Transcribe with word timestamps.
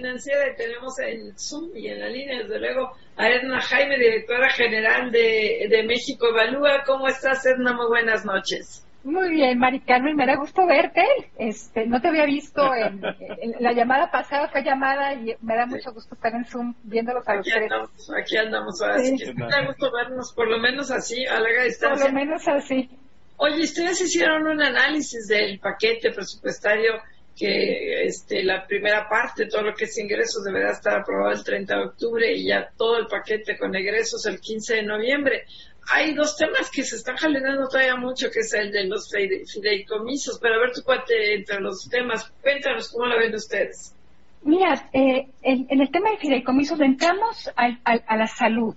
financiera 0.00 0.50
y 0.50 0.56
tenemos 0.56 0.98
en 0.98 1.38
Zoom 1.38 1.76
y 1.76 1.88
en 1.88 2.00
la 2.00 2.08
línea, 2.08 2.38
desde 2.38 2.58
luego, 2.58 2.92
a 3.16 3.28
Edna 3.28 3.60
Jaime, 3.60 3.98
directora 3.98 4.50
general 4.50 5.10
de, 5.10 5.66
de 5.68 5.82
México 5.84 6.28
Evalúa. 6.28 6.82
¿Cómo 6.86 7.06
estás, 7.06 7.44
Edna? 7.44 7.74
Muy 7.74 7.86
buenas 7.86 8.24
noches. 8.24 8.86
Muy 9.02 9.30
bien, 9.30 9.58
Mari 9.58 9.80
Carmen, 9.80 10.14
me 10.14 10.26
da 10.26 10.36
gusto 10.36 10.66
verte. 10.66 11.02
Este, 11.38 11.86
no 11.86 12.00
te 12.00 12.08
había 12.08 12.26
visto 12.26 12.62
en, 12.74 13.00
la 13.60 13.72
llamada 13.72 14.10
pasada, 14.10 14.48
fue 14.48 14.62
llamada 14.62 15.14
y 15.14 15.34
me 15.40 15.56
da 15.56 15.66
mucho 15.66 15.92
gusto 15.92 16.14
estar 16.14 16.34
en 16.34 16.44
Zoom 16.44 16.74
viéndolos 16.82 17.26
a 17.26 17.36
los 17.36 17.46
aquí 17.46 17.56
Andamos, 17.56 18.12
aquí 18.18 18.36
andamos, 18.36 18.82
ahora 18.82 18.98
sí. 18.98 19.16
me 19.34 19.48
da 19.48 19.66
gusto 19.66 19.90
vernos, 19.90 20.32
por 20.34 20.48
lo 20.48 20.58
menos 20.58 20.90
así, 20.90 21.26
a 21.26 21.40
larga 21.40 21.64
distancia. 21.64 22.04
Por 22.04 22.14
lo 22.14 22.20
menos 22.20 22.46
así. 22.48 22.90
Oye, 23.38 23.62
ustedes 23.62 24.02
hicieron 24.02 24.46
un 24.46 24.60
análisis 24.60 25.26
del 25.28 25.58
paquete 25.60 26.10
presupuestario 26.12 27.00
que 27.36 28.04
este, 28.04 28.42
la 28.42 28.66
primera 28.66 29.08
parte, 29.08 29.46
todo 29.46 29.62
lo 29.62 29.74
que 29.74 29.84
es 29.84 29.98
ingresos, 29.98 30.44
deberá 30.44 30.72
estar 30.72 31.00
aprobado 31.00 31.32
el 31.32 31.42
30 31.44 31.74
de 31.74 31.84
octubre 31.84 32.32
y 32.32 32.46
ya 32.46 32.70
todo 32.76 32.98
el 32.98 33.06
paquete 33.06 33.56
con 33.56 33.74
egresos 33.74 34.26
el 34.26 34.40
15 34.40 34.76
de 34.76 34.82
noviembre 34.82 35.44
hay 35.92 36.14
dos 36.14 36.36
temas 36.36 36.70
que 36.70 36.84
se 36.84 36.96
están 36.96 37.16
jalando 37.16 37.68
todavía 37.68 37.96
mucho, 37.96 38.30
que 38.30 38.40
es 38.40 38.52
el 38.54 38.70
de 38.70 38.84
los 38.84 39.10
fideicomisos, 39.10 40.38
pero 40.40 40.54
a 40.54 40.58
ver 40.58 40.72
tu 40.72 40.82
cuate 40.82 41.34
entre 41.34 41.60
los 41.60 41.88
temas, 41.88 42.32
cuéntanos 42.42 42.90
cómo 42.92 43.06
lo 43.06 43.18
ven 43.18 43.34
ustedes. 43.34 43.94
Mira, 44.42 44.88
eh, 44.92 45.26
en, 45.42 45.66
el 45.68 45.90
tema 45.90 46.10
de 46.10 46.18
fideicomisos 46.18 46.80
entramos 46.80 47.50
a 47.56 48.16
la 48.16 48.26
salud, 48.26 48.74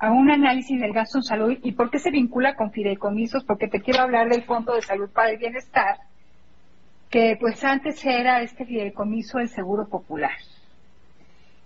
a 0.00 0.10
un 0.10 0.30
análisis 0.30 0.80
del 0.80 0.92
gasto 0.92 1.18
en 1.18 1.24
salud 1.24 1.58
y 1.62 1.72
por 1.72 1.90
qué 1.90 1.98
se 1.98 2.10
vincula 2.10 2.56
con 2.56 2.72
fideicomisos, 2.72 3.44
porque 3.44 3.68
te 3.68 3.80
quiero 3.80 4.00
hablar 4.00 4.28
del 4.28 4.44
Fondo 4.44 4.74
de 4.74 4.82
Salud 4.82 5.10
para 5.10 5.30
el 5.30 5.38
Bienestar, 5.38 5.98
que 7.12 7.36
pues 7.38 7.62
antes 7.62 8.04
era 8.04 8.40
este 8.42 8.64
fideicomiso 8.64 9.38
del 9.38 9.50
Seguro 9.50 9.86
Popular. 9.86 10.32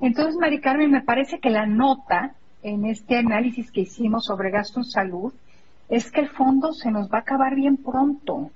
Entonces, 0.00 0.34
Mari 0.34 0.60
Carmen, 0.60 0.90
me 0.90 1.02
parece 1.02 1.38
que 1.38 1.50
la 1.50 1.66
nota 1.66 2.34
en 2.62 2.84
este 2.84 3.16
análisis 3.16 3.70
que 3.70 3.82
hicimos 3.82 4.26
sobre 4.26 4.50
gasto 4.50 4.80
en 4.80 4.84
salud 4.84 5.32
es 5.88 6.10
que 6.10 6.20
el 6.20 6.28
fondo 6.28 6.72
se 6.72 6.90
nos 6.90 7.10
va 7.10 7.18
a 7.18 7.20
acabar 7.20 7.54
bien 7.54 7.76
pronto. 7.76 8.50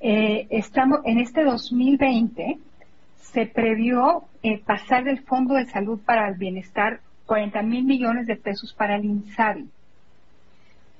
Eh, 0.00 0.46
estamos 0.50 1.00
en 1.04 1.18
este 1.18 1.44
2020 1.44 2.58
se 3.18 3.44
previó 3.44 4.24
eh, 4.42 4.58
pasar 4.64 5.04
del 5.04 5.20
Fondo 5.20 5.54
de 5.54 5.66
Salud 5.66 6.00
para 6.06 6.26
el 6.28 6.36
Bienestar 6.36 7.00
40 7.26 7.62
mil 7.62 7.84
millones 7.84 8.26
de 8.26 8.36
pesos 8.36 8.72
para 8.72 8.96
el 8.96 9.04
INSABI. 9.04 9.68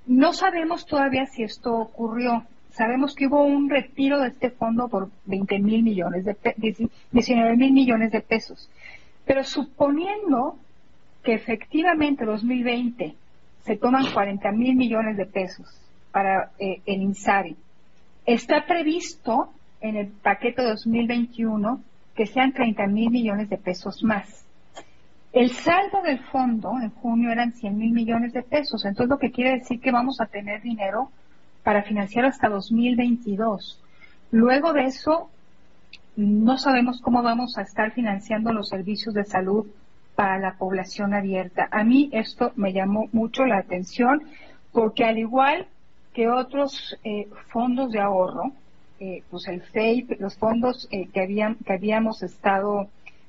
No 0.06 0.34
sabemos 0.34 0.84
todavía 0.84 1.24
si 1.26 1.44
esto 1.44 1.74
ocurrió. 1.74 2.44
Sabemos 2.70 3.14
que 3.14 3.26
hubo 3.26 3.44
un 3.44 3.68
retiro 3.70 4.20
de 4.20 4.28
este 4.28 4.50
fondo 4.50 4.88
por 4.88 5.10
20 5.26 5.58
mil 5.58 5.82
millones 5.82 6.24
de 6.24 6.36
19 7.10 7.56
mil 7.56 7.72
millones 7.72 8.12
de 8.12 8.20
pesos. 8.20 8.70
Pero 9.24 9.44
suponiendo 9.44 10.56
que 11.22 11.34
efectivamente 11.34 12.24
2020 12.24 13.14
se 13.60 13.76
toman 13.76 14.10
40 14.12 14.52
mil 14.52 14.76
millones 14.76 15.16
de 15.16 15.26
pesos 15.26 15.66
para 16.12 16.50
eh, 16.58 16.80
el 16.86 17.02
INSARI, 17.02 17.56
está 18.24 18.64
previsto 18.66 19.50
en 19.80 19.96
el 19.96 20.08
paquete 20.08 20.62
2021 20.62 21.80
que 22.14 22.26
sean 22.26 22.52
30 22.52 22.86
mil 22.86 23.10
millones 23.10 23.50
de 23.50 23.58
pesos 23.58 24.02
más. 24.02 24.44
El 25.32 25.50
saldo 25.50 26.02
del 26.02 26.18
fondo 26.18 26.72
en 26.80 26.90
junio 26.90 27.30
eran 27.30 27.52
100 27.52 27.76
mil 27.76 27.92
millones 27.92 28.32
de 28.32 28.42
pesos, 28.42 28.84
entonces 28.84 29.10
lo 29.10 29.18
que 29.18 29.30
quiere 29.30 29.58
decir 29.58 29.80
que 29.80 29.92
vamos 29.92 30.20
a 30.20 30.26
tener 30.26 30.62
dinero 30.62 31.10
para 31.62 31.82
financiar 31.82 32.24
hasta 32.24 32.48
2022. 32.48 33.82
Luego 34.30 34.72
de 34.72 34.84
eso, 34.84 35.30
no 36.16 36.58
sabemos 36.58 37.00
cómo 37.00 37.22
vamos 37.22 37.58
a 37.58 37.62
estar 37.62 37.92
financiando 37.92 38.52
los 38.52 38.68
servicios 38.68 39.14
de 39.14 39.24
salud 39.24 39.66
para 40.14 40.38
la 40.38 40.54
población 40.54 41.14
abierta. 41.14 41.68
A 41.70 41.84
mí 41.84 42.10
esto 42.12 42.52
me 42.56 42.72
llamó 42.72 43.08
mucho 43.12 43.46
la 43.46 43.58
atención 43.58 44.22
porque 44.72 45.04
al 45.04 45.18
igual 45.18 45.68
que 46.12 46.28
otros 46.28 46.98
eh, 47.04 47.28
fondos 47.52 47.92
de 47.92 48.00
ahorro, 48.00 48.50
eh, 48.98 49.22
pues 49.30 49.46
el 49.46 49.62
FEIP, 49.62 50.20
los 50.20 50.36
fondos 50.36 50.88
eh, 50.90 51.08
que, 51.12 51.20
habían, 51.20 51.54
que 51.64 51.72
habíamos 51.72 52.24
estado 52.24 52.88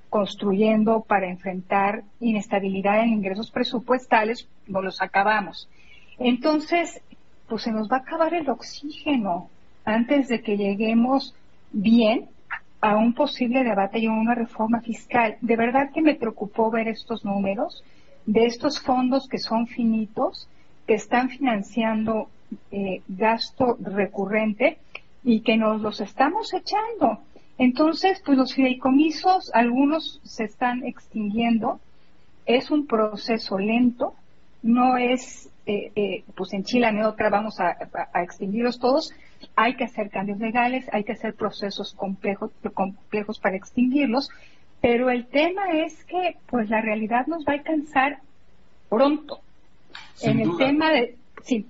construyendo 0.09 1.01
para 1.01 1.29
enfrentar 1.29 2.03
inestabilidad 2.19 3.03
en 3.03 3.09
ingresos 3.09 3.51
presupuestales, 3.51 4.47
no 4.65 4.81
los 4.81 5.01
acabamos. 5.01 5.69
Entonces, 6.17 7.01
pues 7.49 7.63
se 7.63 7.71
nos 7.71 7.91
va 7.91 7.97
a 7.97 7.99
acabar 8.01 8.33
el 8.33 8.49
oxígeno 8.49 9.49
antes 9.83 10.27
de 10.27 10.41
que 10.41 10.57
lleguemos 10.57 11.35
bien 11.71 12.29
a 12.81 12.95
un 12.95 13.13
posible 13.13 13.63
debate 13.63 13.99
y 13.99 14.05
a 14.05 14.11
una 14.11 14.35
reforma 14.35 14.81
fiscal. 14.81 15.37
De 15.41 15.55
verdad 15.55 15.91
que 15.91 16.01
me 16.01 16.15
preocupó 16.15 16.71
ver 16.71 16.87
estos 16.87 17.25
números 17.25 17.83
de 18.25 18.45
estos 18.45 18.79
fondos 18.79 19.27
que 19.27 19.39
son 19.39 19.67
finitos, 19.67 20.47
que 20.85 20.93
están 20.93 21.29
financiando 21.29 22.29
eh, 22.71 23.01
gasto 23.07 23.77
recurrente 23.81 24.77
y 25.23 25.41
que 25.41 25.57
nos 25.57 25.81
los 25.81 25.99
estamos 25.99 26.53
echando. 26.53 27.19
Entonces, 27.57 28.21
pues 28.25 28.37
los 28.37 28.53
fideicomisos, 28.53 29.51
algunos 29.53 30.21
se 30.23 30.45
están 30.45 30.85
extinguiendo. 30.85 31.79
Es 32.45 32.71
un 32.71 32.87
proceso 32.87 33.57
lento, 33.57 34.13
no 34.63 34.97
es, 34.97 35.49
eh, 35.69 35.91
eh, 35.95 36.23
pues 36.35 36.53
en 36.53 36.63
Chile, 36.63 36.87
en 36.87 37.03
otra 37.03 37.29
vamos 37.29 37.59
a, 37.59 37.77
a 38.11 38.23
extinguirlos 38.23 38.79
todos, 38.79 39.13
hay 39.55 39.75
que 39.75 39.83
hacer 39.83 40.09
cambios 40.09 40.39
legales, 40.39 40.85
hay 40.91 41.03
que 41.03 41.11
hacer 41.11 41.35
procesos 41.35 41.93
complejos, 41.93 42.51
complejos 42.73 43.37
para 43.39 43.55
extinguirlos, 43.55 44.29
pero 44.81 45.11
el 45.11 45.27
tema 45.27 45.71
es 45.73 46.03
que 46.05 46.37
pues 46.47 46.69
la 46.69 46.81
realidad 46.81 47.27
nos 47.27 47.45
va 47.45 47.53
a 47.53 47.55
alcanzar 47.57 48.19
pronto. 48.89 49.41
en 50.21 50.39
el 50.39 50.57
tema 50.57 50.89
de... 50.89 51.15
sin 51.43 51.67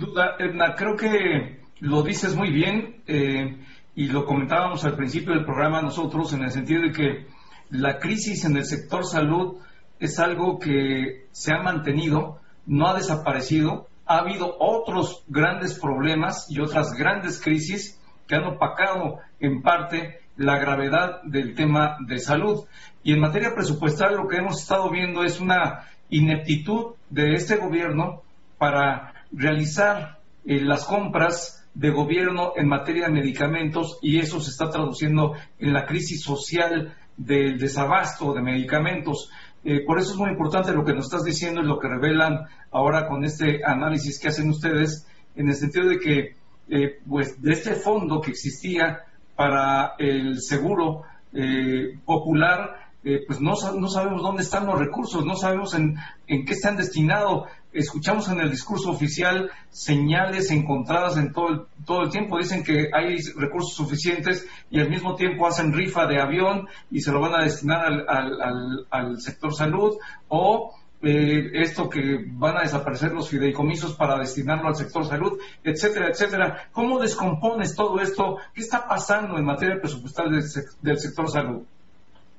duda, 0.00 0.34
Edna, 0.40 0.74
creo 0.74 0.96
que 0.96 1.60
lo 1.80 2.02
dices 2.02 2.34
muy 2.34 2.50
bien 2.50 2.96
eh, 3.06 3.58
y 3.94 4.08
lo 4.08 4.24
comentábamos 4.24 4.84
al 4.84 4.96
principio 4.96 5.34
del 5.34 5.44
programa 5.44 5.82
nosotros 5.82 6.32
en 6.32 6.42
el 6.42 6.50
sentido 6.50 6.82
de 6.82 6.92
que 6.92 7.26
la 7.70 7.98
crisis 7.98 8.44
en 8.44 8.56
el 8.56 8.64
sector 8.64 9.04
salud 9.04 9.58
es 10.00 10.18
algo 10.18 10.58
que 10.58 11.26
se 11.30 11.54
ha 11.54 11.62
mantenido, 11.62 12.40
no 12.66 12.88
ha 12.88 12.94
desaparecido, 12.94 13.88
ha 14.06 14.18
habido 14.18 14.56
otros 14.58 15.24
grandes 15.28 15.78
problemas 15.78 16.46
y 16.50 16.60
otras 16.60 16.92
grandes 16.92 17.40
crisis 17.40 18.00
que 18.26 18.36
han 18.36 18.44
opacado 18.44 19.18
en 19.40 19.62
parte 19.62 20.20
la 20.36 20.58
gravedad 20.58 21.22
del 21.24 21.54
tema 21.54 21.96
de 22.06 22.18
salud. 22.18 22.64
Y 23.02 23.12
en 23.12 23.20
materia 23.20 23.54
presupuestal 23.54 24.16
lo 24.16 24.28
que 24.28 24.36
hemos 24.36 24.60
estado 24.60 24.90
viendo 24.90 25.24
es 25.24 25.40
una 25.40 25.86
ineptitud 26.10 26.94
de 27.10 27.34
este 27.34 27.56
gobierno 27.56 28.22
para 28.58 29.14
realizar 29.32 30.18
eh, 30.44 30.60
las 30.60 30.84
compras 30.84 31.66
de 31.74 31.90
gobierno 31.90 32.52
en 32.56 32.68
materia 32.68 33.06
de 33.06 33.12
medicamentos 33.12 33.98
y 34.00 34.18
eso 34.18 34.40
se 34.40 34.50
está 34.50 34.70
traduciendo 34.70 35.34
en 35.58 35.72
la 35.72 35.84
crisis 35.84 36.22
social 36.22 36.94
del 37.16 37.58
desabasto 37.58 38.32
de 38.32 38.42
medicamentos. 38.42 39.30
Eh, 39.68 39.80
por 39.84 39.98
eso 39.98 40.12
es 40.12 40.16
muy 40.16 40.30
importante 40.30 40.72
lo 40.72 40.84
que 40.84 40.94
nos 40.94 41.06
estás 41.06 41.24
diciendo 41.24 41.60
y 41.60 41.66
lo 41.66 41.80
que 41.80 41.88
revelan 41.88 42.46
ahora 42.70 43.08
con 43.08 43.24
este 43.24 43.62
análisis 43.64 44.20
que 44.20 44.28
hacen 44.28 44.48
ustedes, 44.48 45.08
en 45.34 45.48
el 45.48 45.56
sentido 45.56 45.88
de 45.88 45.98
que, 45.98 46.36
eh, 46.68 47.00
pues, 47.08 47.42
de 47.42 47.52
este 47.52 47.74
fondo 47.74 48.20
que 48.20 48.30
existía 48.30 49.00
para 49.34 49.94
el 49.98 50.40
seguro 50.40 51.02
eh, 51.32 51.98
popular, 52.04 52.85
pues 53.26 53.40
no, 53.40 53.52
no, 53.78 53.88
sabemos 53.88 54.20
dónde 54.20 54.42
están 54.42 54.66
los 54.66 54.78
recursos, 54.78 55.24
no 55.24 55.36
sabemos 55.36 55.74
en, 55.74 55.96
en 56.26 56.44
qué 56.44 56.54
están 56.54 56.76
destinados. 56.76 57.44
Escuchamos 57.72 58.28
en 58.30 58.40
el 58.40 58.50
discurso 58.50 58.90
oficial 58.90 59.50
señales 59.70 60.50
encontradas 60.50 61.16
en 61.16 61.32
todo 61.32 61.48
el, 61.50 61.60
todo 61.84 62.02
el 62.02 62.10
tiempo. 62.10 62.36
Dicen 62.38 62.64
que 62.64 62.88
hay 62.92 63.18
recursos 63.36 63.74
suficientes 63.74 64.48
y 64.70 64.80
al 64.80 64.90
mismo 64.90 65.14
tiempo 65.14 65.46
hacen 65.46 65.72
rifa 65.72 66.06
de 66.06 66.20
avión 66.20 66.66
y 66.90 67.00
se 67.00 67.12
lo 67.12 67.20
van 67.20 67.34
a 67.34 67.44
destinar 67.44 67.84
al, 67.86 68.08
al, 68.08 68.86
al, 68.90 69.20
sector 69.20 69.54
salud 69.54 69.96
o 70.26 70.74
eh, 71.02 71.50
esto 71.54 71.88
que 71.88 72.24
van 72.32 72.56
a 72.56 72.62
desaparecer 72.62 73.12
los 73.12 73.28
fideicomisos 73.28 73.94
para 73.94 74.18
destinarlo 74.18 74.66
al 74.66 74.74
sector 74.74 75.06
salud, 75.06 75.38
etcétera, 75.62 76.08
etcétera. 76.08 76.68
¿Cómo 76.72 76.98
descompones 76.98 77.76
todo 77.76 78.00
esto? 78.00 78.38
¿Qué 78.52 78.62
está 78.62 78.88
pasando 78.88 79.38
en 79.38 79.44
materia 79.44 79.80
presupuestal 79.80 80.32
del, 80.32 80.42
del 80.82 80.98
sector 80.98 81.30
salud? 81.30 81.62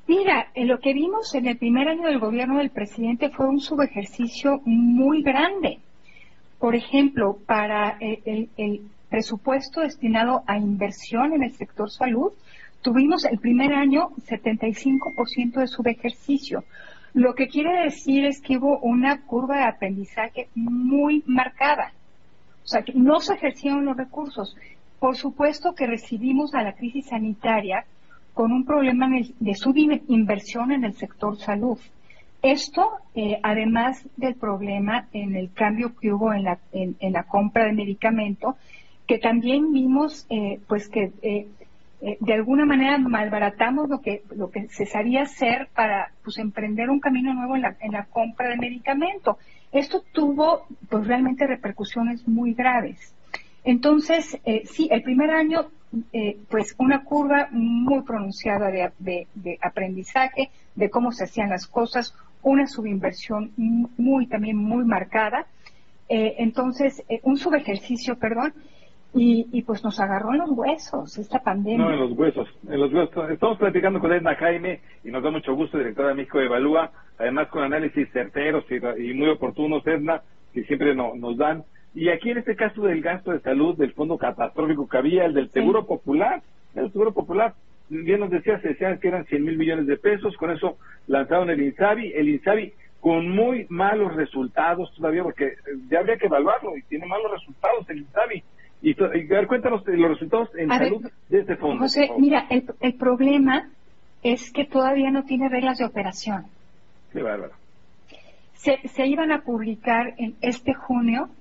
Mira, 0.07 0.47
lo 0.55 0.79
que 0.79 0.93
vimos 0.93 1.35
en 1.35 1.47
el 1.47 1.57
primer 1.57 1.89
año 1.89 2.07
del 2.07 2.19
gobierno 2.19 2.59
del 2.59 2.69
presidente 2.69 3.29
fue 3.29 3.45
un 3.45 3.59
subejercicio 3.59 4.61
muy 4.63 5.21
grande. 5.21 5.79
Por 6.59 6.75
ejemplo, 6.75 7.39
para 7.45 7.97
el, 7.99 8.89
presupuesto 9.09 9.81
destinado 9.81 10.43
a 10.47 10.57
inversión 10.57 11.33
en 11.33 11.43
el 11.43 11.51
sector 11.51 11.89
salud, 11.89 12.31
tuvimos 12.81 13.25
el 13.25 13.37
primer 13.39 13.73
año 13.73 14.11
75% 14.29 15.59
de 15.59 15.67
subejercicio. 15.67 16.63
Lo 17.13 17.35
que 17.35 17.49
quiere 17.49 17.83
decir 17.83 18.25
es 18.25 18.39
que 18.39 18.57
hubo 18.57 18.79
una 18.79 19.23
curva 19.23 19.57
de 19.57 19.63
aprendizaje 19.63 20.47
muy 20.55 21.21
marcada. 21.25 21.91
O 22.63 22.67
sea, 22.67 22.81
que 22.83 22.93
no 22.93 23.19
se 23.19 23.33
ejercieron 23.33 23.83
los 23.83 23.97
recursos. 23.97 24.55
Por 24.99 25.17
supuesto 25.17 25.75
que 25.75 25.85
recibimos 25.85 26.53
a 26.53 26.63
la 26.63 26.75
crisis 26.75 27.07
sanitaria 27.07 27.85
con 28.37 28.51
un 28.51 28.65
problema 28.65 29.09
de 29.39 29.55
subinversión 29.55 30.71
en 30.71 30.83
el 30.83 30.93
sector 30.93 31.39
salud. 31.39 31.79
Esto, 32.43 32.87
eh, 33.15 33.39
además 33.41 34.07
del 34.15 34.35
problema 34.35 35.07
en 35.11 35.35
el 35.35 35.51
cambio 35.51 35.95
que 35.99 36.13
hubo 36.13 36.31
en 36.31 36.43
la, 36.43 36.59
en, 36.71 36.95
la 37.13 37.23
compra 37.23 37.65
de 37.65 37.73
medicamento, 37.73 38.55
que 39.07 39.17
también 39.17 39.73
vimos, 39.73 40.27
eh, 40.29 40.59
pues 40.67 40.87
que 40.87 41.13
eh, 41.23 41.47
de 42.19 42.33
alguna 42.35 42.63
manera 42.65 42.99
malbaratamos 42.99 43.89
lo 43.89 44.01
que 44.01 44.21
lo 44.35 44.51
que 44.51 44.67
se 44.67 44.85
sabía 44.85 45.23
hacer 45.23 45.69
para 45.73 46.11
pues 46.23 46.37
emprender 46.37 46.91
un 46.91 46.99
camino 46.99 47.33
nuevo 47.33 47.55
en 47.55 47.63
la, 47.63 47.75
en 47.79 47.91
la 47.91 48.05
compra 48.05 48.49
de 48.49 48.57
medicamento. 48.57 49.39
Esto 49.71 50.03
tuvo 50.11 50.67
pues 50.87 51.07
realmente 51.07 51.47
repercusiones 51.47 52.27
muy 52.27 52.53
graves. 52.53 53.15
Entonces, 53.63 54.39
sí, 54.65 54.87
el 54.91 55.01
primer 55.01 55.31
año 55.31 55.71
eh, 56.11 56.37
pues 56.49 56.75
una 56.77 57.03
curva 57.03 57.47
muy 57.51 58.03
pronunciada 58.03 58.69
de, 58.69 59.59
aprendizaje, 59.61 60.49
de 60.75 60.89
cómo 60.89 61.11
se 61.11 61.23
hacían 61.23 61.49
las 61.49 61.67
cosas, 61.67 62.13
una 62.41 62.67
subinversión 62.67 63.51
muy 63.55 64.27
también 64.27 64.57
muy 64.57 64.85
marcada, 64.85 65.47
eh, 66.09 66.35
entonces 66.39 67.03
eh, 67.09 67.19
un 67.23 67.37
subejercicio, 67.37 68.17
perdón, 68.17 68.53
y, 69.19 69.63
pues 69.63 69.83
nos 69.83 69.99
agarró 69.99 70.33
en 70.33 70.39
los 70.39 70.51
huesos 70.51 71.17
esta 71.17 71.39
pandemia. 71.39 71.85
No, 71.85 71.91
en 71.91 71.99
los 71.99 72.11
huesos, 72.11 72.47
en 72.69 72.79
los 72.79 72.93
huesos. 72.93 73.31
Estamos 73.31 73.57
platicando 73.57 73.99
con 73.99 74.11
Edna 74.11 74.35
Jaime 74.35 74.81
y 75.03 75.09
nos 75.09 75.23
da 75.23 75.31
mucho 75.31 75.55
gusto, 75.55 75.79
directora 75.79 76.09
de 76.09 76.15
México 76.15 76.39
Evalúa, 76.39 76.91
además 77.17 77.47
con 77.47 77.63
análisis 77.63 78.07
certeros 78.11 78.63
y, 78.69 79.13
muy 79.13 79.29
oportunos, 79.29 79.85
Edna, 79.87 80.21
que 80.53 80.63
siempre 80.65 80.93
nos 80.93 81.37
dan. 81.37 81.63
Y 81.97 82.09
aquí 82.09 82.29
en 82.29 82.37
este 82.37 82.55
caso 82.55 82.83
del 82.83 83.01
gasto 83.01 83.31
de 83.31 83.39
salud 83.39 83.75
del 83.75 83.91
fondo 83.93 84.19
catastrófico 84.19 84.87
que 84.87 84.99
había, 84.99 85.25
el 85.25 85.33
del 85.33 85.49
Seguro 85.49 85.87
Popular, 85.87 86.43
el 86.75 86.91
Seguro 86.91 87.11
Popular, 87.11 87.55
bien 87.89 88.19
nos 88.19 88.29
decía, 88.29 88.61
se 88.61 88.67
decían 88.67 88.99
que 88.99 89.07
eran 89.07 89.25
100 89.25 89.43
mil 89.43 89.57
millones 89.57 89.87
de 89.87 89.97
pesos, 89.97 90.37
con 90.37 90.51
eso 90.51 90.77
lanzaron 91.07 91.49
el 91.49 91.59
INSABI, 91.59 92.13
el 92.13 92.29
INSABI 92.29 92.73
con 92.99 93.27
muy 93.31 93.65
malos 93.69 94.15
resultados 94.15 94.93
todavía, 94.95 95.23
porque 95.23 95.55
ya 95.89 95.97
habría 95.97 96.17
que 96.17 96.27
evaluarlo 96.27 96.77
y 96.77 96.83
tiene 96.83 97.07
malos 97.07 97.31
resultados 97.31 97.89
el 97.89 97.97
INSABI. 97.97 98.43
Y, 98.83 98.91
y 98.91 99.25
ver, 99.25 99.47
cuéntanos 99.47 99.81
los 99.87 100.09
resultados 100.11 100.49
en 100.55 100.69
salud 100.69 101.11
de 101.29 101.39
este 101.39 101.55
fondo. 101.55 101.79
José, 101.79 102.11
mira, 102.19 102.45
el, 102.51 102.63
el 102.79 102.93
problema 102.93 103.71
es 104.21 104.51
que 104.51 104.65
todavía 104.65 105.09
no 105.09 105.23
tiene 105.23 105.49
reglas 105.49 105.79
de 105.79 105.85
operación. 105.85 106.45
Qué 107.11 107.23
bárbaro. 107.23 107.53
Se, 108.53 108.87
se 108.87 109.07
iban 109.07 109.31
a 109.31 109.41
publicar 109.41 110.13
en 110.19 110.35
este 110.41 110.75
junio 110.75 111.31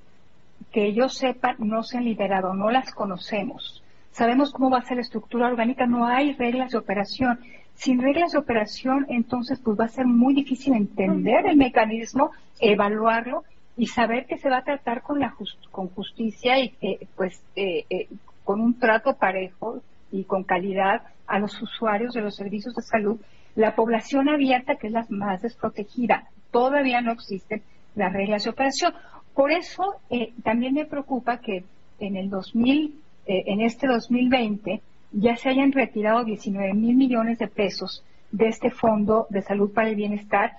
que 0.76 0.92
yo 0.92 1.08
sepa 1.08 1.54
no 1.56 1.82
se 1.82 1.96
han 1.96 2.04
liberado, 2.04 2.52
no 2.52 2.70
las 2.70 2.92
conocemos. 2.92 3.82
Sabemos 4.10 4.52
cómo 4.52 4.68
va 4.68 4.80
a 4.80 4.82
ser 4.82 4.96
la 4.96 5.04
estructura 5.04 5.46
orgánica, 5.46 5.86
no 5.86 6.04
hay 6.04 6.34
reglas 6.34 6.72
de 6.72 6.76
operación. 6.76 7.40
Sin 7.76 8.02
reglas 8.02 8.32
de 8.32 8.38
operación, 8.38 9.06
entonces, 9.08 9.58
pues 9.58 9.80
va 9.80 9.86
a 9.86 9.88
ser 9.88 10.04
muy 10.04 10.34
difícil 10.34 10.74
entender 10.74 11.46
el 11.46 11.56
mecanismo, 11.56 12.30
evaluarlo 12.60 13.44
y 13.78 13.86
saber 13.86 14.26
que 14.26 14.36
se 14.36 14.50
va 14.50 14.58
a 14.58 14.64
tratar 14.64 15.00
con 15.00 15.18
la 15.18 15.34
con 15.70 15.88
justicia 15.88 16.58
y 16.58 16.68
que, 16.68 17.08
pues, 17.16 17.42
eh, 17.56 17.86
eh, 17.88 18.08
con 18.44 18.60
un 18.60 18.78
trato 18.78 19.14
parejo 19.14 19.80
y 20.12 20.24
con 20.24 20.44
calidad 20.44 21.04
a 21.26 21.38
los 21.38 21.58
usuarios 21.62 22.12
de 22.12 22.20
los 22.20 22.36
servicios 22.36 22.74
de 22.74 22.82
salud. 22.82 23.18
La 23.54 23.74
población 23.74 24.28
abierta, 24.28 24.76
que 24.76 24.88
es 24.88 24.92
la 24.92 25.06
más 25.08 25.40
desprotegida, 25.40 26.28
todavía 26.50 27.00
no 27.00 27.12
existen 27.12 27.62
las 27.94 28.12
reglas 28.12 28.44
de 28.44 28.50
operación. 28.50 28.92
Por 29.36 29.52
eso 29.52 29.96
eh, 30.08 30.32
también 30.42 30.72
me 30.72 30.86
preocupa 30.86 31.42
que 31.42 31.62
en 32.00 32.16
el 32.16 32.30
2000, 32.30 32.98
eh, 33.26 33.44
en 33.46 33.60
este 33.60 33.86
2020, 33.86 34.80
ya 35.12 35.36
se 35.36 35.50
hayan 35.50 35.72
retirado 35.72 36.24
19 36.24 36.72
mil 36.72 36.96
millones 36.96 37.38
de 37.38 37.46
pesos 37.46 38.02
de 38.32 38.48
este 38.48 38.70
Fondo 38.70 39.26
de 39.28 39.42
Salud 39.42 39.70
para 39.74 39.90
el 39.90 39.94
Bienestar. 39.94 40.52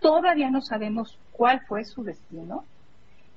Todavía 0.00 0.50
no 0.50 0.62
sabemos 0.62 1.18
cuál 1.32 1.62
fue 1.66 1.84
su 1.84 2.04
destino. 2.04 2.64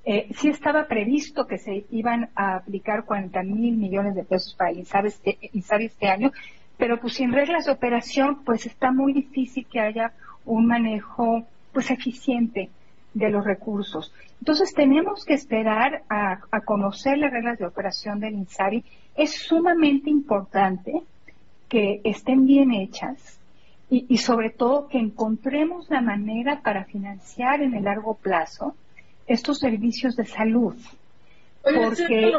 Eh, 0.05 0.27
sí 0.35 0.49
estaba 0.49 0.88
previsto 0.88 1.47
que 1.47 1.57
se 1.57 1.85
iban 1.89 2.29
a 2.35 2.57
aplicar 2.57 3.05
40 3.05 3.41
mil 3.41 3.77
millones 3.77 4.13
de 4.13 4.23
pesos 4.23 4.53
para 4.53 4.69
el 4.69 4.77
INSABI 4.77 5.07
este, 5.07 5.39
este 5.51 6.07
año, 6.07 6.31
pero 6.77 6.99
pues 6.99 7.15
sin 7.15 7.33
reglas 7.33 7.65
de 7.65 7.71
operación, 7.71 8.43
pues 8.45 8.67
está 8.67 8.91
muy 8.91 9.13
difícil 9.13 9.65
que 9.65 9.79
haya 9.79 10.13
un 10.45 10.67
manejo 10.67 11.43
pues 11.73 11.89
eficiente 11.89 12.69
de 13.15 13.29
los 13.29 13.44
recursos. 13.44 14.13
Entonces 14.39 14.73
tenemos 14.75 15.25
que 15.25 15.33
esperar 15.33 16.03
a, 16.09 16.39
conocer 16.65 17.17
las 17.17 17.31
reglas 17.31 17.57
de 17.57 17.65
operación 17.65 18.19
del 18.19 18.35
INSABI. 18.35 18.83
Es 19.15 19.33
sumamente 19.35 20.09
importante 20.09 21.01
que 21.67 22.01
estén 22.03 22.45
bien 22.45 22.71
hechas 22.71 23.39
y, 23.89 24.17
sobre 24.17 24.50
todo 24.50 24.89
que 24.89 24.97
encontremos 24.97 25.89
la 25.89 26.01
manera 26.01 26.62
para 26.62 26.83
financiar 26.85 27.62
en 27.62 27.75
el 27.75 27.85
largo 27.85 28.15
plazo 28.15 28.75
estos 29.25 29.59
servicios 29.59 30.15
de 30.15 30.25
salud. 30.25 30.75
porque 31.63 32.33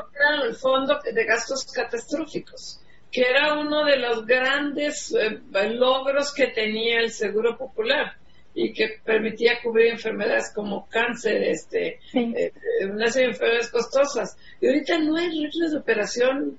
el 0.44 0.54
fondo 0.54 1.00
de 1.02 1.24
gastos 1.24 1.64
catastróficos, 1.72 2.80
que 3.10 3.22
era 3.22 3.58
uno 3.58 3.84
de 3.84 3.96
los 3.96 4.26
grandes 4.26 5.14
eh, 5.14 5.40
logros 5.70 6.34
que 6.34 6.48
tenía 6.48 7.00
el 7.00 7.10
Seguro 7.10 7.56
Popular 7.56 8.16
y 8.56 8.72
que 8.72 8.88
permitía 9.04 9.60
cubrir 9.62 9.88
enfermedades 9.88 10.50
como 10.54 10.86
cáncer, 10.86 11.42
este, 11.42 11.98
eh, 12.14 12.52
una 12.90 13.08
serie 13.08 13.28
de 13.28 13.34
enfermedades 13.34 13.70
costosas. 13.70 14.38
Y 14.62 14.66
ahorita 14.68 14.98
no 14.98 15.16
hay 15.16 15.28
reglas 15.28 15.72
de 15.72 15.78
operación. 15.78 16.58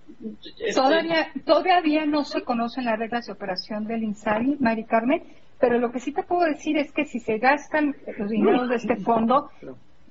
Este, 0.59 0.79
todavía, 0.79 1.31
todavía 1.43 2.05
no 2.05 2.23
se 2.23 2.43
conocen 2.43 2.85
las 2.85 2.99
reglas 2.99 3.25
de 3.25 3.33
operación 3.33 3.87
del 3.87 4.03
INSABI, 4.03 4.57
Mari 4.59 4.83
Carmen, 4.83 5.23
pero 5.59 5.79
lo 5.79 5.91
que 5.91 5.99
sí 5.99 6.13
te 6.13 6.21
puedo 6.21 6.45
decir 6.45 6.77
es 6.77 6.91
que 6.91 7.05
si 7.05 7.19
se 7.19 7.39
gastan 7.39 7.95
los 8.15 8.29
dineros 8.29 8.69
de 8.69 8.75
este 8.75 8.97
fondo, 8.97 9.49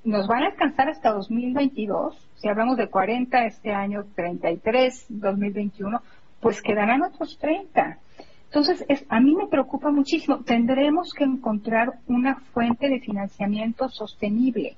nos 0.02 0.26
van 0.26 0.42
a 0.42 0.46
alcanzar 0.46 0.88
hasta 0.88 1.12
2022. 1.12 2.18
Si 2.34 2.48
hablamos 2.48 2.76
de 2.78 2.88
40 2.88 3.46
este 3.46 3.70
año, 3.70 4.06
33, 4.16 5.06
2021, 5.08 6.02
pues 6.40 6.60
quedarán 6.62 7.02
otros 7.04 7.38
30. 7.38 8.00
Entonces, 8.46 8.84
es, 8.88 9.04
a 9.08 9.20
mí 9.20 9.34
me 9.34 9.46
preocupa 9.46 9.90
muchísimo. 9.90 10.38
Tendremos 10.38 11.12
que 11.12 11.24
encontrar 11.24 11.98
una 12.06 12.36
fuente 12.36 12.88
de 12.88 13.00
financiamiento 13.00 13.88
sostenible. 13.88 14.76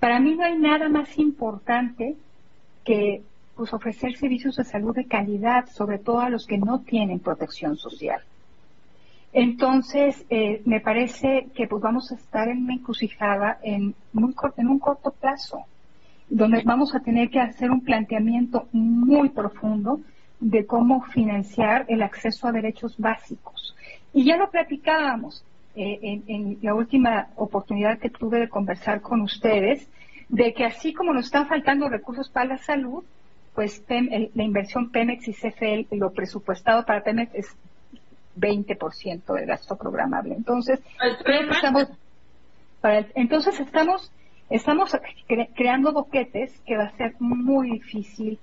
Para 0.00 0.20
mí 0.20 0.34
no 0.34 0.44
hay 0.44 0.58
nada 0.58 0.88
más 0.88 1.16
importante 1.18 2.16
que 2.84 3.22
pues, 3.54 3.72
ofrecer 3.72 4.16
servicios 4.16 4.56
de 4.56 4.64
salud 4.64 4.94
de 4.94 5.06
calidad, 5.06 5.66
sobre 5.68 5.98
todo 5.98 6.20
a 6.20 6.30
los 6.30 6.46
que 6.46 6.58
no 6.58 6.80
tienen 6.80 7.20
protección 7.20 7.76
social. 7.76 8.20
Entonces, 9.32 10.24
eh, 10.30 10.62
me 10.64 10.80
parece 10.80 11.48
que 11.54 11.66
pues, 11.66 11.82
vamos 11.82 12.10
a 12.12 12.14
estar 12.14 12.48
en 12.48 12.64
una 12.64 12.74
encrucijada 12.74 13.58
en, 13.62 13.94
en 14.14 14.68
un 14.68 14.78
corto 14.78 15.10
plazo, 15.10 15.64
donde 16.28 16.62
vamos 16.64 16.94
a 16.94 17.00
tener 17.00 17.30
que 17.30 17.40
hacer 17.40 17.70
un 17.70 17.82
planteamiento 17.82 18.68
muy 18.72 19.28
profundo 19.28 20.00
de 20.40 20.66
cómo 20.66 21.02
financiar 21.06 21.86
el 21.88 22.02
acceso 22.02 22.48
a 22.48 22.52
derechos 22.52 22.96
básicos. 22.98 23.74
Y 24.12 24.24
ya 24.24 24.36
lo 24.36 24.50
platicábamos 24.50 25.44
eh, 25.76 26.22
en, 26.26 26.58
la 26.62 26.74
última 26.74 27.28
oportunidad 27.36 27.98
que 27.98 28.10
tuve 28.10 28.38
de 28.38 28.48
conversar 28.48 29.00
con 29.00 29.20
ustedes, 29.22 29.88
de 30.28 30.54
que 30.54 30.64
así 30.64 30.92
como 30.92 31.12
nos 31.12 31.26
están 31.26 31.48
faltando 31.48 31.88
recursos 31.88 32.28
para 32.28 32.46
la 32.46 32.58
salud, 32.58 33.02
pues 33.54 33.84
la 33.88 34.42
inversión 34.42 34.90
Pemex 34.90 35.28
y 35.28 35.32
CFL, 35.32 35.96
lo 35.96 36.12
presupuestado 36.12 36.84
para 36.84 37.04
Pemex 37.04 37.34
es 37.34 37.56
20% 38.36 39.32
del 39.32 39.46
gasto 39.46 39.76
programable. 39.76 40.34
Entonces, 40.34 40.80
estamos, 41.50 41.88
para 42.80 43.06
entonces 43.14 43.60
estamos, 43.60 44.10
estamos 44.50 44.96
creando 45.54 45.92
boquetes 45.92 46.52
que 46.66 46.76
va 46.76 46.84
a 46.84 46.96
ser 46.96 47.14
muy 47.20 47.70
difícil 47.70 48.38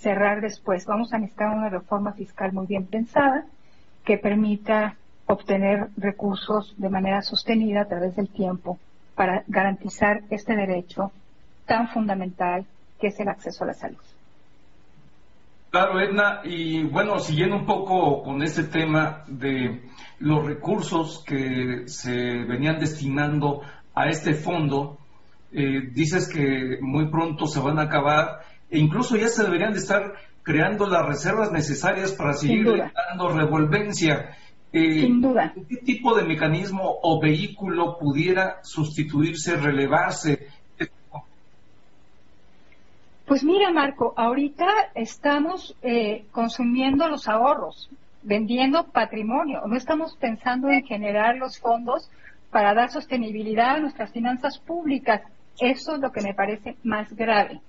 cerrar 0.00 0.40
después. 0.40 0.86
Vamos 0.86 1.12
a 1.12 1.18
necesitar 1.18 1.54
una 1.54 1.68
reforma 1.68 2.12
fiscal 2.12 2.52
muy 2.52 2.66
bien 2.66 2.86
pensada 2.86 3.44
que 4.04 4.16
permita 4.16 4.96
obtener 5.26 5.88
recursos 5.96 6.74
de 6.76 6.88
manera 6.88 7.22
sostenida 7.22 7.82
a 7.82 7.88
través 7.88 8.16
del 8.16 8.28
tiempo 8.28 8.78
para 9.14 9.44
garantizar 9.46 10.22
este 10.30 10.56
derecho 10.56 11.12
tan 11.66 11.88
fundamental 11.88 12.64
que 12.98 13.08
es 13.08 13.20
el 13.20 13.28
acceso 13.28 13.64
a 13.64 13.68
la 13.68 13.74
salud. 13.74 13.98
Claro, 15.70 16.00
Edna, 16.00 16.40
y 16.42 16.82
bueno, 16.82 17.20
siguiendo 17.20 17.56
un 17.56 17.66
poco 17.66 18.24
con 18.24 18.42
este 18.42 18.64
tema 18.64 19.22
de 19.28 19.82
los 20.18 20.44
recursos 20.44 21.22
que 21.24 21.84
se 21.86 22.42
venían 22.44 22.80
destinando 22.80 23.62
a 23.94 24.08
este 24.08 24.34
fondo, 24.34 24.98
eh, 25.52 25.90
dices 25.92 26.28
que 26.28 26.78
muy 26.80 27.08
pronto 27.08 27.46
se 27.46 27.60
van 27.60 27.78
a 27.78 27.82
acabar 27.82 28.40
e 28.70 28.78
incluso 28.78 29.16
ya 29.16 29.28
se 29.28 29.42
deberían 29.42 29.72
de 29.72 29.78
estar 29.78 30.14
creando 30.42 30.86
las 30.86 31.06
reservas 31.06 31.52
necesarias 31.52 32.12
para 32.12 32.32
seguir 32.34 32.66
dando 32.66 33.28
revolvencia. 33.28 34.36
Eh, 34.72 35.00
Sin 35.00 35.20
duda. 35.20 35.52
¿Qué 35.68 35.76
tipo 35.78 36.14
de 36.14 36.24
mecanismo 36.24 36.98
o 37.02 37.20
vehículo 37.20 37.98
pudiera 37.98 38.60
sustituirse, 38.62 39.56
relevarse? 39.56 40.48
Pues 43.26 43.44
mira, 43.44 43.70
Marco, 43.72 44.14
ahorita 44.16 44.66
estamos 44.94 45.76
eh, 45.82 46.24
consumiendo 46.32 47.08
los 47.08 47.28
ahorros. 47.28 47.90
vendiendo 48.22 48.84
patrimonio, 48.84 49.62
no 49.66 49.76
estamos 49.76 50.14
pensando 50.16 50.68
en 50.68 50.84
generar 50.84 51.36
los 51.36 51.58
fondos 51.58 52.10
para 52.50 52.74
dar 52.74 52.90
sostenibilidad 52.90 53.76
a 53.76 53.80
nuestras 53.80 54.12
finanzas 54.12 54.58
públicas. 54.58 55.22
Eso 55.58 55.94
es 55.94 56.00
lo 56.00 56.12
que 56.12 56.20
me 56.20 56.34
parece 56.34 56.76
más 56.82 57.12
grave, 57.14 57.60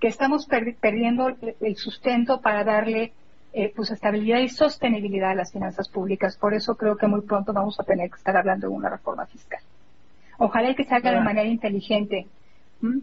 que 0.00 0.08
estamos 0.08 0.46
perdiendo 0.46 1.36
el 1.60 1.76
sustento 1.76 2.40
para 2.40 2.64
darle 2.64 3.12
eh, 3.56 3.72
pues 3.74 3.90
estabilidad 3.92 4.40
y 4.40 4.48
sostenibilidad 4.48 5.30
a 5.30 5.34
las 5.34 5.52
finanzas 5.52 5.88
públicas. 5.88 6.36
Por 6.36 6.54
eso 6.54 6.76
creo 6.76 6.96
que 6.96 7.06
muy 7.06 7.20
pronto 7.20 7.52
vamos 7.52 7.78
a 7.78 7.84
tener 7.84 8.10
que 8.10 8.16
estar 8.16 8.36
hablando 8.36 8.68
de 8.68 8.74
una 8.74 8.90
reforma 8.90 9.26
fiscal. 9.26 9.60
Ojalá 10.38 10.74
que 10.74 10.84
se 10.84 10.94
haga 10.94 11.12
de 11.12 11.18
ah. 11.18 11.24
manera 11.24 11.48
inteligente. 11.48 12.26
¿Mm? 12.80 12.98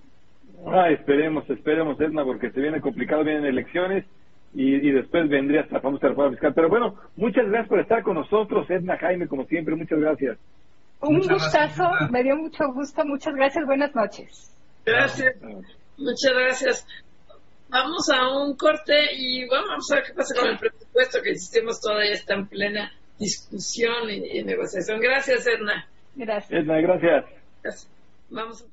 Ah, 0.67 0.89
esperemos, 0.89 1.49
esperemos, 1.49 1.99
Edna, 2.01 2.23
porque 2.25 2.51
se 2.51 2.59
viene 2.59 2.81
complicado, 2.81 3.23
vienen 3.23 3.45
elecciones 3.45 4.05
y, 4.53 4.91
después 4.91 5.29
vendría 5.29 5.61
esta 5.61 5.79
famosa 5.79 6.09
reforma 6.09 6.31
fiscal. 6.31 6.53
Pero 6.53 6.69
bueno, 6.69 6.95
muchas 7.15 7.47
gracias 7.47 7.69
por 7.69 7.79
estar 7.79 8.03
con 8.03 8.15
nosotros, 8.15 8.69
Edna 8.69 8.97
Jaime, 8.97 9.27
como 9.27 9.45
siempre, 9.45 9.75
muchas 9.75 9.99
gracias. 9.99 10.37
Un 10.99 11.19
gustazo, 11.19 11.89
me 12.11 12.23
dio 12.23 12.35
mucho 12.35 12.71
gusto, 12.73 13.05
muchas 13.05 13.33
gracias, 13.33 13.65
buenas 13.65 13.95
noches. 13.95 14.55
Gracias, 14.85 15.35
muchas 16.01 16.33
gracias. 16.33 16.87
Vamos 17.69 18.09
a 18.09 18.27
un 18.37 18.55
corte 18.57 19.13
y 19.15 19.47
bueno, 19.47 19.67
vamos 19.67 19.89
a 19.91 19.95
ver 19.95 20.03
qué 20.05 20.13
pasa 20.13 20.35
con 20.35 20.49
el 20.49 20.59
presupuesto 20.59 21.21
que 21.21 21.29
el 21.29 21.39
sistema 21.39 21.71
todavía 21.81 22.13
está 22.13 22.33
en 22.33 22.47
plena 22.47 22.91
discusión 23.17 24.09
y, 24.09 24.43
negociación. 24.43 24.99
Gracias, 24.99 25.47
Edna. 25.47 25.87
Gracias. 26.15 26.51
Edna, 26.51 26.81
gracias. 26.81 27.87
Vamos. 28.29 28.65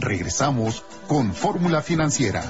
Regresamos 0.00 0.82
con 1.06 1.32
Fórmula 1.32 1.80
Financiera. 1.80 2.42